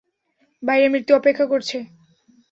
[0.63, 1.77] বাইরে মৃত্যু অপেক্ষা করছে!